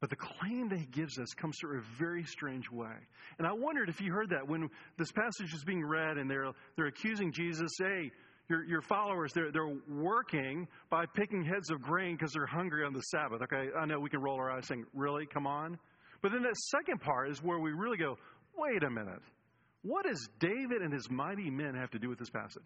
[0.00, 2.94] But the claim that he gives us comes through a very strange way.
[3.38, 6.50] And I wondered if you heard that when this passage is being read and they're,
[6.76, 8.10] they're accusing Jesus, hey,
[8.48, 12.92] your, your followers, they're, they're working by picking heads of grain because they're hungry on
[12.92, 13.40] the Sabbath.
[13.42, 15.26] Okay, I know we can roll our eyes saying, really?
[15.26, 15.78] Come on?
[16.24, 18.16] But then that second part is where we really go,
[18.56, 19.20] wait a minute.
[19.82, 22.64] What does David and his mighty men have to do with this passage?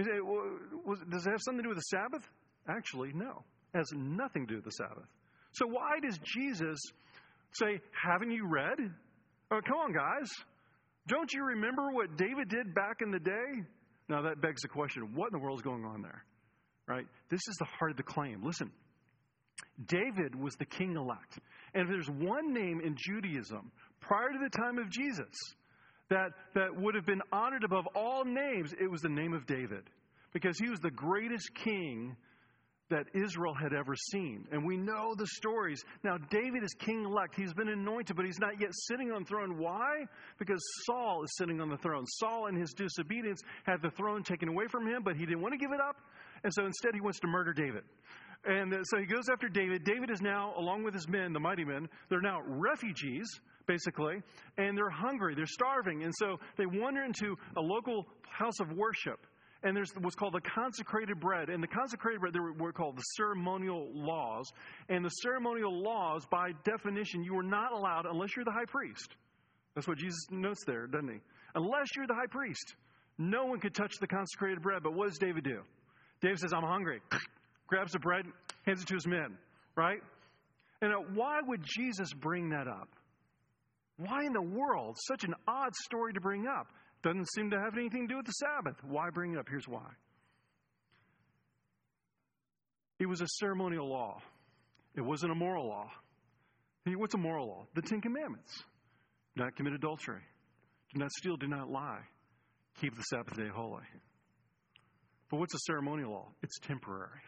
[0.00, 2.26] Say, well, does it have something to do with the Sabbath?
[2.66, 3.44] Actually, no.
[3.74, 5.04] It has nothing to do with the Sabbath.
[5.52, 6.78] So why does Jesus
[7.52, 8.78] say, haven't you read?
[9.50, 10.30] Oh, come on, guys.
[11.06, 13.62] Don't you remember what David did back in the day?
[14.08, 16.24] Now that begs the question, what in the world is going on there?
[16.86, 17.04] Right?
[17.28, 18.42] This is the heart of the claim.
[18.42, 18.70] Listen,
[19.86, 21.40] David was the king elect.
[21.74, 25.34] And if there's one name in Judaism prior to the time of Jesus
[26.10, 29.84] that, that would have been honored above all names, it was the name of David.
[30.32, 32.16] Because he was the greatest king
[32.90, 34.46] that Israel had ever seen.
[34.50, 35.82] And we know the stories.
[36.04, 37.34] Now, David is king elect.
[37.36, 39.58] He's been anointed, but he's not yet sitting on the throne.
[39.58, 40.06] Why?
[40.38, 42.04] Because Saul is sitting on the throne.
[42.06, 45.52] Saul, in his disobedience, had the throne taken away from him, but he didn't want
[45.52, 45.96] to give it up.
[46.44, 47.82] And so instead, he wants to murder David.
[48.44, 49.84] And uh, so he goes after David.
[49.84, 53.26] David is now, along with his men, the mighty men, they're now refugees,
[53.66, 54.22] basically,
[54.56, 56.04] and they're hungry, they're starving.
[56.04, 59.26] And so they wander into a local house of worship.
[59.64, 61.48] And there's what's called the consecrated bread.
[61.48, 64.48] And the consecrated bread, they were called the ceremonial laws.
[64.88, 69.16] And the ceremonial laws, by definition, you were not allowed unless you're the high priest.
[69.74, 71.18] That's what Jesus notes there, doesn't he?
[71.56, 72.76] Unless you're the high priest,
[73.18, 74.82] no one could touch the consecrated bread.
[74.84, 75.62] But what does David do?
[76.20, 77.00] David says, I'm hungry
[77.68, 78.24] grabs the bread,
[78.66, 79.38] hands it to his men,
[79.76, 80.00] right?
[80.82, 82.88] And uh, why would Jesus bring that up?
[83.98, 84.96] Why in the world?
[85.06, 86.68] Such an odd story to bring up.
[87.02, 88.76] Doesn't seem to have anything to do with the Sabbath.
[88.84, 89.46] Why bring it up?
[89.48, 89.86] Here's why.
[92.98, 94.20] It was a ceremonial law.
[94.96, 95.88] It wasn't a moral law.
[96.84, 97.66] What's a moral law?
[97.74, 98.52] The Ten Commandments.
[99.36, 100.22] Do not commit adultery.
[100.94, 101.36] Do not steal.
[101.36, 102.00] Do not lie.
[102.80, 103.84] Keep the Sabbath day holy.
[105.30, 106.28] But what's a ceremonial law?
[106.42, 107.20] It's temporary.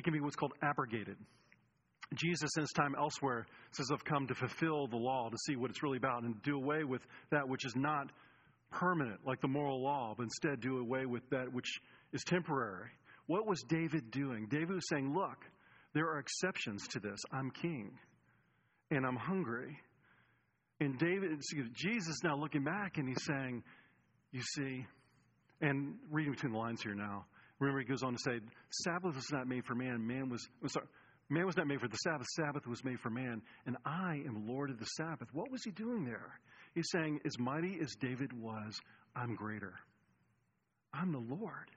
[0.00, 1.18] It can be what's called abrogated.
[2.14, 5.68] Jesus, in his time elsewhere, says, I've come to fulfill the law, to see what
[5.68, 8.06] it's really about, and do away with that which is not
[8.70, 11.66] permanent, like the moral law, but instead do away with that which
[12.14, 12.88] is temporary.
[13.26, 14.46] What was David doing?
[14.48, 15.36] David was saying, Look,
[15.92, 17.20] there are exceptions to this.
[17.30, 17.90] I'm king.
[18.90, 19.76] and I'm hungry.
[20.80, 21.42] And David,
[21.74, 23.62] Jesus now looking back and he's saying,
[24.32, 24.86] You see,
[25.60, 27.26] and reading between the lines here now,
[27.60, 28.40] remember he goes on to say,
[28.84, 30.86] Sabbath was not made for man, man was, sorry,
[31.28, 34.48] man was not made for the Sabbath, Sabbath was made for man, and I am
[34.48, 35.28] Lord of the Sabbath.
[35.32, 36.40] What was he doing there?
[36.74, 38.78] He's saying, As mighty as David was,
[39.14, 39.74] I'm greater.
[40.92, 41.70] I'm the Lord.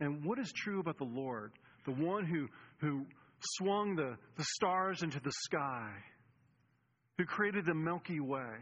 [0.00, 1.52] And what is true about the Lord?
[1.86, 3.06] The one who, who
[3.40, 5.90] swung the, the stars into the sky
[7.18, 8.52] who created the Milky Way,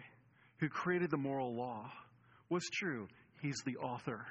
[0.58, 1.90] who created the moral law.
[2.48, 3.08] What's true?
[3.42, 4.24] He's the author.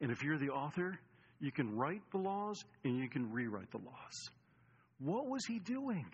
[0.00, 0.98] And if you're the author,
[1.40, 4.30] you can write the laws and you can rewrite the laws.
[4.98, 6.06] What was he doing?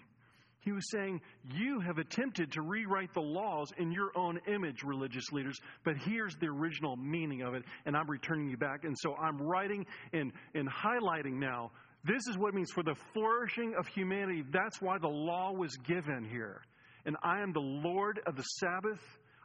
[0.60, 1.20] He was saying,
[1.54, 6.34] You have attempted to rewrite the laws in your own image, religious leaders, but here's
[6.36, 8.84] the original meaning of it, and I'm returning you back.
[8.84, 11.70] And so I'm writing and, and highlighting now.
[12.04, 14.44] This is what it means for the flourishing of humanity.
[14.50, 16.60] That's why the law was given here
[17.06, 19.00] and I am the Lord of the Sabbath.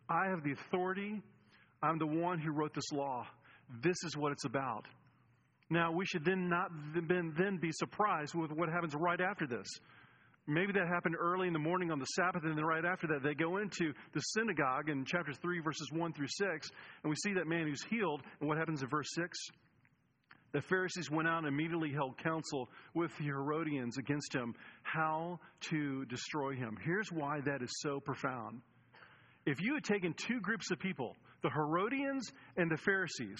[0.10, 1.22] I have the authority.
[1.84, 3.26] I'm the one who wrote this law.
[3.82, 4.86] This is what it's about.
[5.70, 9.68] Now, we should then not then be surprised with what happens right after this.
[10.48, 13.22] Maybe that happened early in the morning on the Sabbath, and then right after that,
[13.22, 16.72] they go into the synagogue in chapters 3, verses 1 through 6,
[17.04, 18.24] and we see that man who's healed.
[18.40, 19.38] And what happens in verse 6?
[20.52, 26.06] The Pharisees went out and immediately held counsel with the Herodians against him, how to
[26.06, 26.76] destroy him.
[26.84, 28.62] Here's why that is so profound.
[29.46, 33.40] If you had taken two groups of people, the Herodians and the Pharisees,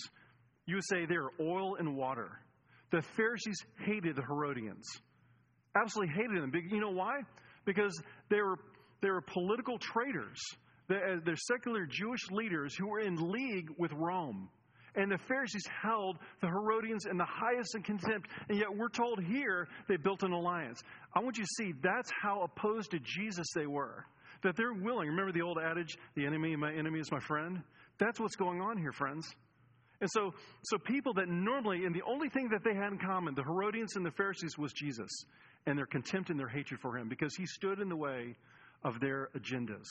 [0.70, 2.30] you would say they're oil and water.
[2.92, 4.86] The Pharisees hated the Herodians,
[5.76, 6.52] absolutely hated them.
[6.70, 7.22] You know why?
[7.66, 8.58] Because they were,
[9.02, 10.40] they were political traitors.
[10.90, 14.50] Uh, they're secular Jewish leaders who were in league with Rome.
[14.96, 19.24] And the Pharisees held the Herodians in the highest in contempt, and yet we're told
[19.24, 20.82] here they built an alliance.
[21.16, 24.06] I want you to see that's how opposed to Jesus they were.
[24.42, 25.10] That they're willing.
[25.10, 27.62] Remember the old adage, the enemy of my enemy is my friend?
[28.00, 29.28] That's what's going on here, friends.
[30.02, 30.34] And so,
[30.64, 33.96] so people that normally, and the only thing that they had in common, the Herodians
[33.96, 35.10] and the Pharisees, was Jesus
[35.66, 38.36] and their contempt and their hatred for him because he stood in the way
[38.84, 39.88] of their agendas.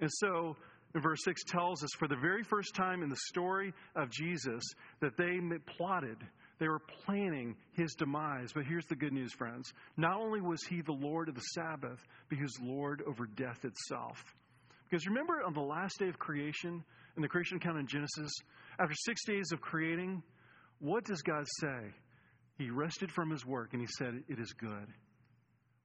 [0.00, 0.56] And so
[0.94, 4.62] in verse 6 tells us for the very first time in the story of Jesus
[5.00, 5.38] that they
[5.76, 6.16] plotted,
[6.58, 8.52] they were planning his demise.
[8.54, 9.72] But here's the good news, friends.
[9.96, 13.64] Not only was he the Lord of the Sabbath, but he was Lord over death
[13.64, 14.24] itself.
[14.88, 16.82] Because remember on the last day of creation,
[17.16, 18.32] in the creation account in Genesis,
[18.80, 20.22] after six days of creating,
[20.78, 21.92] what does God say?
[22.58, 24.86] He rested from his work and he said, It is good.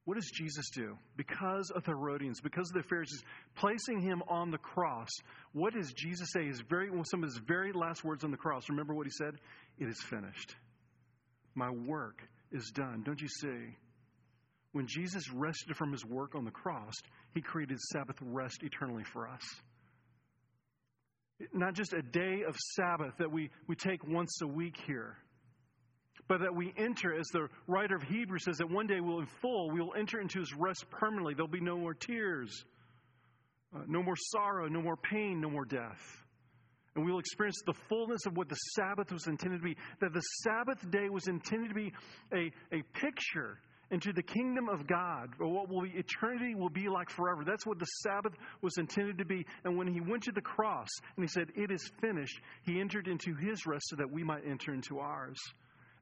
[0.05, 0.97] What does Jesus do?
[1.17, 3.23] Because of the Herodians, because of the Pharisees,
[3.55, 5.09] placing him on the cross,
[5.51, 6.45] what does Jesus say?
[6.45, 8.69] His very, some of his very last words on the cross.
[8.69, 9.33] Remember what he said?
[9.79, 10.55] It is finished.
[11.55, 13.01] My work is done.
[13.03, 13.75] Don't you see?
[14.73, 16.93] When Jesus rested from his work on the cross,
[17.33, 19.41] he created Sabbath rest eternally for us.
[21.53, 25.17] Not just a day of Sabbath that we, we take once a week here
[26.27, 29.27] but that we enter, as the writer of Hebrews says, that one day we'll in
[29.41, 31.33] full, we will enter into his rest permanently.
[31.35, 32.65] There'll be no more tears,
[33.75, 36.01] uh, no more sorrow, no more pain, no more death.
[36.95, 39.77] And we will experience the fullness of what the Sabbath was intended to be.
[39.99, 41.93] That the Sabbath day was intended to be
[42.33, 43.59] a, a picture
[43.91, 47.43] into the kingdom of God, or what will be, eternity will be like forever.
[47.45, 49.45] That's what the Sabbath was intended to be.
[49.63, 53.07] And when he went to the cross and he said, It is finished, he entered
[53.07, 55.37] into his rest so that we might enter into ours.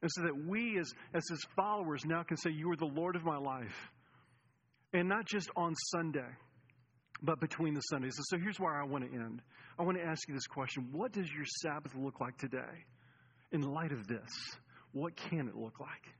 [0.01, 3.15] And so that we, as, as his followers, now can say, You are the Lord
[3.15, 3.89] of my life.
[4.93, 6.29] And not just on Sunday,
[7.21, 8.13] but between the Sundays.
[8.17, 9.41] And so here's where I want to end.
[9.79, 12.85] I want to ask you this question What does your Sabbath look like today?
[13.51, 14.29] In light of this,
[14.91, 16.13] what can it look like?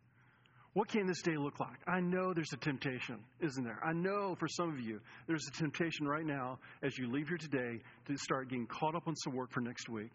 [0.74, 1.78] What can this day look like?
[1.88, 3.80] I know there's a temptation, isn't there?
[3.86, 7.38] I know for some of you, there's a temptation right now as you leave here
[7.38, 10.12] today to start getting caught up on some work for next week.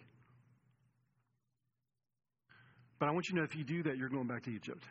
[2.99, 4.83] But I want you to know if you do that, you're going back to Egypt.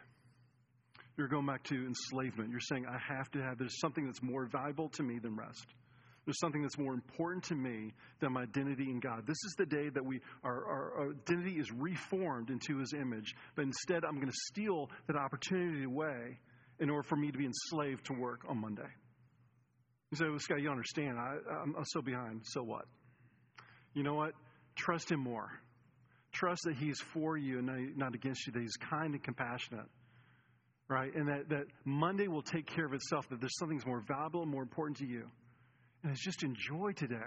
[1.17, 2.51] You're going back to enslavement.
[2.51, 5.65] You're saying, I have to have, there's something that's more valuable to me than rest.
[6.27, 9.25] There's something that's more important to me than my identity in God.
[9.25, 13.33] This is the day that we our, our, identity is reformed into His image.
[13.55, 16.37] But instead, I'm going to steal that opportunity away
[16.81, 18.89] in order for me to be enslaved to work on Monday.
[20.11, 21.17] You say, well, Scott, you understand.
[21.17, 22.41] I, I'm, I'm so behind.
[22.43, 22.83] So what?
[23.93, 24.33] You know what?
[24.75, 25.49] Trust Him more.
[26.33, 29.87] Trust that He's for you and not against you, that He's kind and compassionate.
[30.89, 31.15] Right?
[31.15, 34.51] And that, that Monday will take care of itself, that there's something more valuable and
[34.51, 35.29] more important to you.
[36.07, 37.17] And it's just enjoy today.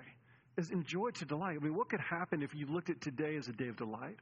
[0.56, 1.58] It's enjoy to delight.
[1.60, 4.16] I mean, what could happen if you looked at today as a day of delight?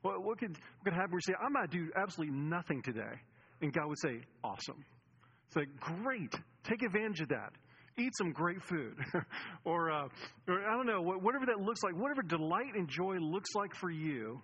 [0.00, 3.14] What, what, could, what could happen where you say, I might do absolutely nothing today?
[3.60, 4.84] And God would say, Awesome.
[5.46, 6.34] It's like, great.
[6.64, 7.52] Take advantage of that.
[7.96, 8.96] eat some great food.
[9.64, 10.08] or, uh,
[10.48, 13.92] or, I don't know, whatever that looks like, whatever delight and joy looks like for
[13.92, 14.42] you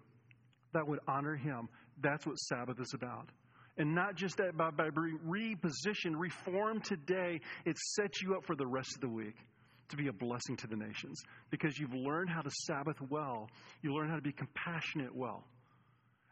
[0.72, 1.68] that would honor Him.
[2.00, 3.28] That's what Sabbath is about.
[3.78, 8.66] And not just that, by, by reposition, reform today, it sets you up for the
[8.66, 9.36] rest of the week
[9.90, 13.48] to be a blessing to the nations because you've learned how to Sabbath well.
[13.82, 15.44] You learn how to be compassionate well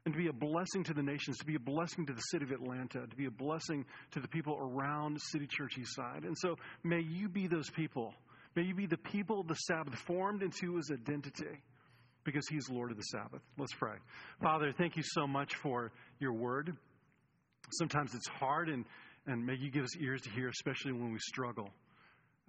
[0.04, 2.44] and to be a blessing to the nations, to be a blessing to the city
[2.44, 6.24] of Atlanta, to be a blessing to the people around City Church Eastside.
[6.24, 8.14] And so may you be those people.
[8.54, 11.60] May you be the people the Sabbath formed into his identity
[12.24, 13.40] because he's Lord of the Sabbath.
[13.58, 13.96] Let's pray.
[14.40, 16.76] Father, thank you so much for your word.
[17.70, 18.84] Sometimes it's hard, and,
[19.26, 21.70] and may you give us ears to hear, especially when we struggle.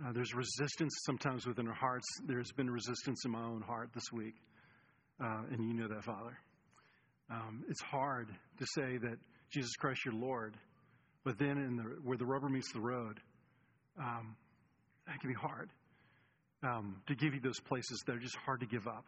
[0.06, 2.06] Uh, there's resistance sometimes within our hearts.
[2.26, 4.36] There's been resistance in my own heart this week.
[5.20, 6.38] Uh, and you know that, Father.
[7.32, 8.28] Um, it's hard
[8.60, 9.18] to say that
[9.50, 10.56] Jesus Christ, your Lord,
[11.24, 13.20] but then in the, where the rubber meets the road,
[14.00, 14.36] um,
[15.08, 15.70] that can be hard
[16.64, 19.06] um, to give you those places that are just hard to give up.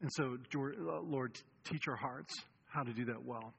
[0.00, 2.34] And so, uh, Lord, teach our hearts
[2.68, 3.52] how to do that well.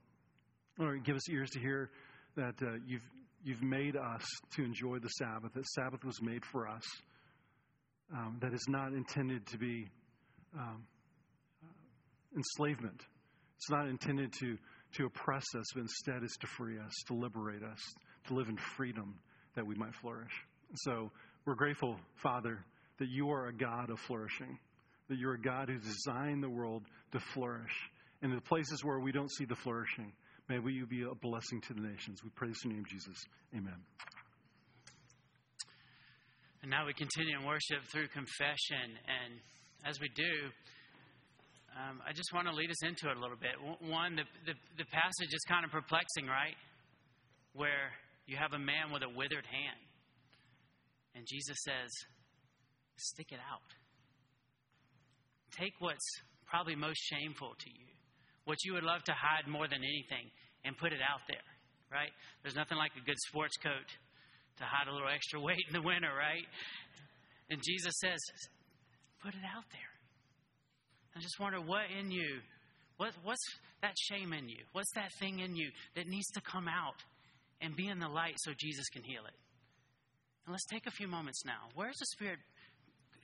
[0.80, 1.92] Lord, give us ears to hear
[2.36, 3.04] that uh, you've,
[3.44, 4.26] you've made us
[4.56, 6.84] to enjoy the Sabbath, that Sabbath was made for us,
[8.12, 9.88] um, that is not intended to be
[10.58, 10.84] um,
[12.36, 13.04] enslavement
[13.60, 14.58] it's not intended to,
[14.94, 17.80] to oppress us, but instead is to free us, to liberate us,
[18.28, 19.16] to live in freedom
[19.56, 20.32] that we might flourish.
[20.76, 21.12] So
[21.46, 22.64] we're grateful, Father,
[23.00, 24.58] that you are a God of flourishing,
[25.10, 27.74] that you're a God who designed the world to flourish.
[28.22, 30.14] And the places where we don't see the flourishing,
[30.50, 32.24] may we be a blessing to the nations.
[32.24, 33.16] We praise the name Jesus.
[33.56, 33.78] Amen.
[36.62, 38.98] And now we continue in worship through confession.
[39.06, 39.40] And
[39.86, 40.34] as we do,
[41.78, 43.56] um, I just want to lead us into it a little bit.
[43.80, 46.58] One, the, the, the passage is kind of perplexing, right?
[47.54, 47.94] Where
[48.26, 49.82] you have a man with a withered hand.
[51.16, 51.90] And Jesus says,
[52.98, 53.70] stick it out.
[55.58, 56.06] Take what's
[56.46, 57.88] probably most shameful to you,
[58.50, 60.26] what you would love to hide more than anything,
[60.66, 61.46] and put it out there,
[61.94, 62.10] right?
[62.42, 63.86] There's nothing like a good sports coat
[64.58, 66.50] to hide a little extra weight in the winter, right?
[67.54, 68.18] And Jesus says,
[69.22, 69.94] put it out there.
[71.16, 72.42] I just wonder what in you,
[72.98, 73.46] what, what's
[73.82, 74.66] that shame in you?
[74.74, 76.98] What's that thing in you that needs to come out
[77.62, 79.38] and be in the light so Jesus can heal it?
[80.46, 81.70] And let's take a few moments now.
[81.76, 82.40] Where's the Spirit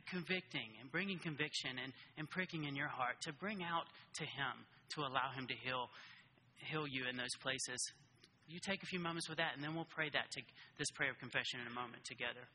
[0.07, 4.65] convicting and bringing conviction and, and pricking in your heart to bring out to Him,
[4.89, 5.89] to allow Him to heal,
[6.57, 7.79] heal you in those places?
[8.47, 10.41] You take a few moments with that, and then we'll pray that to
[10.77, 12.45] this prayer of confession in a moment together.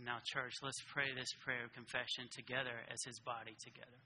[0.00, 4.00] And now, church, let's pray this prayer of confession together as His body together.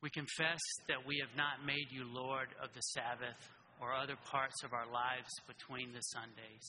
[0.00, 3.36] We confess that we have not made you Lord of the Sabbath
[3.84, 6.64] or other parts of our lives between the Sundays.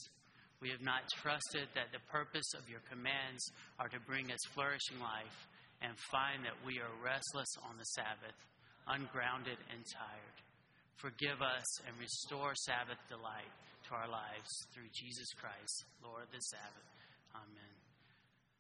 [0.59, 3.39] We have not trusted that the purpose of your commands
[3.79, 5.47] are to bring us flourishing life
[5.79, 8.35] and find that we are restless on the Sabbath,
[8.91, 10.37] ungrounded and tired.
[10.99, 13.55] Forgive us and restore Sabbath delight
[13.87, 16.96] to our lives through Jesus Christ, Lord of the Sabbath.
[17.37, 17.73] Amen.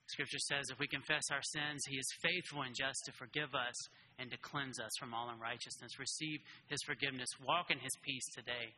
[0.07, 3.75] Scripture says if we confess our sins, He is faithful and just to forgive us
[4.19, 5.99] and to cleanse us from all unrighteousness.
[5.99, 7.27] Receive His forgiveness.
[7.43, 8.71] Walk in His peace today.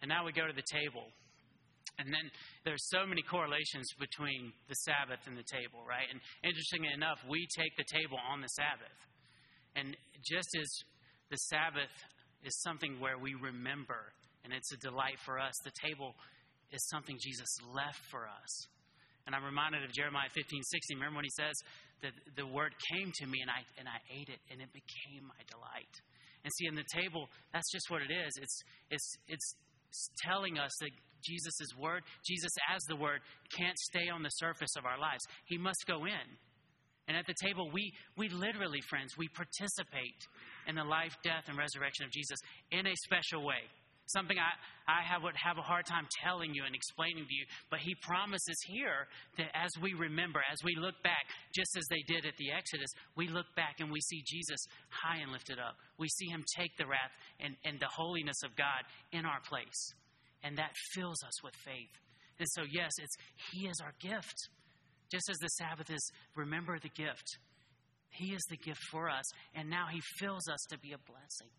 [0.00, 1.10] And now we go to the table.
[1.98, 2.30] And then
[2.64, 6.08] there's so many correlations between the Sabbath and the table, right?
[6.08, 8.98] And interestingly enough, we take the table on the Sabbath.
[9.76, 9.92] And
[10.24, 10.70] just as
[11.28, 11.92] the Sabbath
[12.40, 16.14] is something where we remember and it's a delight for us, the table
[16.72, 18.52] is something Jesus left for us.
[19.30, 20.98] And I'm reminded of Jeremiah 15, 16.
[20.98, 21.54] Remember when he says
[22.02, 25.22] that the word came to me and I, and I ate it and it became
[25.22, 25.94] my delight.
[26.42, 28.34] And see, in the table, that's just what it is.
[28.42, 28.58] It's,
[28.90, 29.54] it's, it's
[30.26, 30.90] telling us that
[31.22, 33.22] Jesus' word, Jesus as the word,
[33.54, 35.22] can't stay on the surface of our lives.
[35.46, 36.26] He must go in.
[37.06, 40.26] And at the table, we, we literally, friends, we participate
[40.66, 42.38] in the life, death, and resurrection of Jesus
[42.74, 43.62] in a special way.
[44.12, 44.52] Something I,
[44.90, 47.94] I have, would have a hard time telling you and explaining to you, but he
[48.02, 49.06] promises here
[49.38, 52.90] that as we remember, as we look back, just as they did at the Exodus,
[53.16, 55.76] we look back and we see Jesus high and lifted up.
[55.98, 58.82] We see him take the wrath and, and the holiness of God
[59.12, 59.94] in our place.
[60.42, 61.94] And that fills us with faith.
[62.40, 63.16] And so, yes, it's
[63.52, 64.48] He is our gift.
[65.12, 67.38] Just as the Sabbath is, remember the gift.
[68.10, 71.52] He is the gift for us, and now He fills us to be a blessing.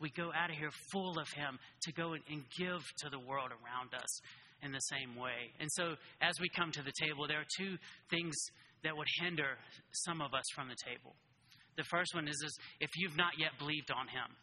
[0.00, 3.50] We go out of here full of Him to go and give to the world
[3.50, 4.20] around us
[4.62, 5.50] in the same way.
[5.60, 7.76] And so, as we come to the table, there are two
[8.10, 8.34] things
[8.84, 9.58] that would hinder
[10.06, 11.14] some of us from the table.
[11.76, 12.36] The first one is,
[12.80, 14.34] if you've not yet believed on Him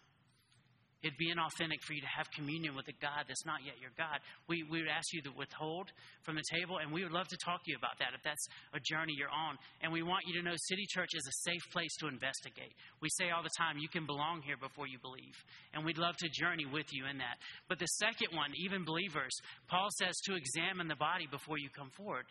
[1.04, 3.94] It'd be inauthentic for you to have communion with a God that's not yet your
[3.94, 4.18] God.
[4.50, 5.92] We, we would ask you to withhold
[6.24, 8.42] from the table, and we would love to talk to you about that if that's
[8.74, 9.58] a journey you're on.
[9.86, 12.74] And we want you to know City Church is a safe place to investigate.
[13.02, 15.38] We say all the time, you can belong here before you believe.
[15.74, 17.38] And we'd love to journey with you in that.
[17.70, 19.34] But the second one, even believers,
[19.68, 22.26] Paul says to examine the body before you come forward.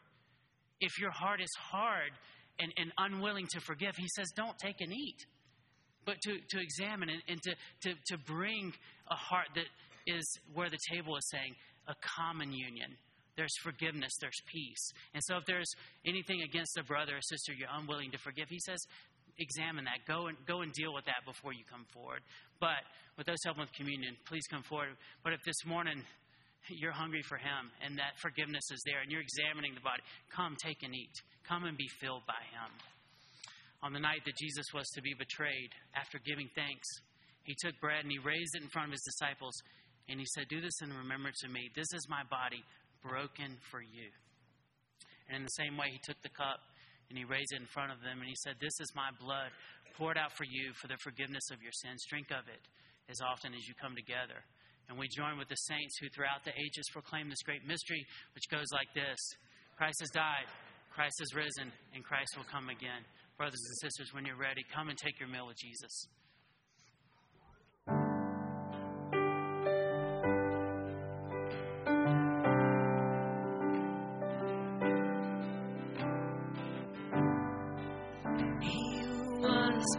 [0.81, 2.11] If your heart is hard
[2.59, 5.21] and, and unwilling to forgive, he says, don't take and eat
[6.07, 8.73] but to, to examine and, and to, to, to bring
[9.11, 9.67] a heart that
[10.07, 11.55] is where the table is saying
[11.89, 12.91] a common union.
[13.37, 14.93] There's forgiveness, there's peace.
[15.13, 15.71] And so if there's
[16.07, 18.79] anything against a brother or sister you're unwilling to forgive, he says,
[19.39, 20.07] examine that.
[20.07, 22.23] Go and go and deal with that before you come forward.
[22.61, 22.87] But
[23.19, 24.95] with those helping with communion, please come forward.
[25.23, 26.03] But if this morning
[26.71, 30.03] you're hungry for him and that forgiveness is there and you're examining the body,
[30.35, 31.15] come take and eat.
[31.49, 32.71] Come and be filled by him.
[33.85, 36.89] On the night that Jesus was to be betrayed, after giving thanks,
[37.45, 39.53] he took bread and he raised it in front of his disciples
[40.09, 41.69] and he said, Do this in remembrance of me.
[41.77, 42.65] This is my body
[43.05, 44.09] broken for you.
[45.29, 46.65] And in the same way, he took the cup
[47.13, 49.53] and he raised it in front of them and he said, This is my blood
[50.01, 52.09] poured out for you for the forgiveness of your sins.
[52.09, 52.65] Drink of it
[53.13, 54.41] as often as you come together.
[54.89, 58.01] And we join with the saints who throughout the ages proclaim this great mystery,
[58.33, 59.21] which goes like this
[59.77, 60.49] Christ has died,
[60.89, 63.05] Christ has risen, and Christ will come again.
[63.37, 66.07] Brothers and sisters, when you're ready, come and take your meal with Jesus.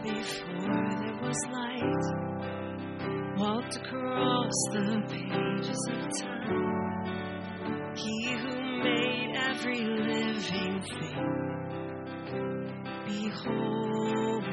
[0.02, 2.06] Before there was light,
[3.38, 7.94] walked across the pages of time.
[7.96, 11.55] He who made every living thing
[13.44, 14.44] behold.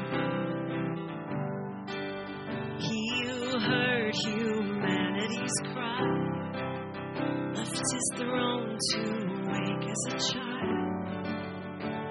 [2.78, 3.24] He
[3.60, 6.04] heard humanity's cry
[7.54, 9.02] left his throne to
[9.48, 10.94] wake as a child.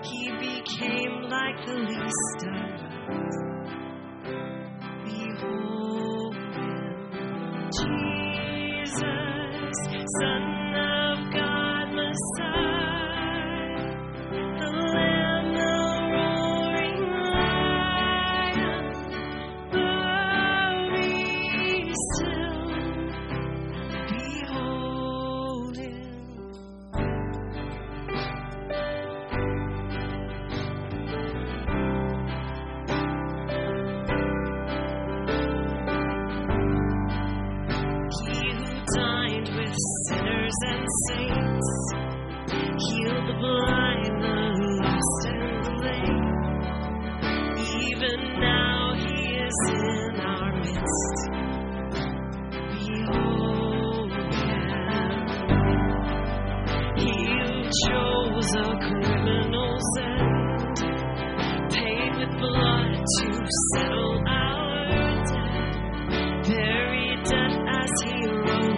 [0.05, 2.83] He became like the least of.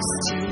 [0.06, 0.45] trust you.